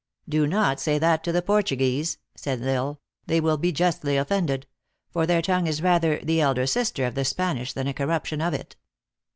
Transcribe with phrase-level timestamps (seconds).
[0.27, 3.01] "Do not say that to the Portuguese," said L Isle.
[3.27, 4.65] "They will be justly offended;
[5.11, 8.55] for their tongue is rather the elder sister of the Spanish than a corruption of
[8.55, 8.75] it."